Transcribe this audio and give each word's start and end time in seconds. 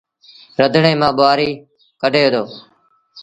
رڌڻي 0.59 0.93
مآݩ 1.01 1.15
ٻوهآريٚ 1.17 1.59
ڪڍي 2.01 2.23
دو۔ 2.33 2.43